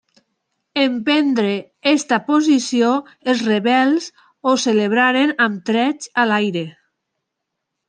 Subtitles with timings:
[0.83, 2.89] En prendre aquesta posició
[3.35, 4.09] els rebels
[4.47, 6.67] ho celebraren amb trets a l'aire.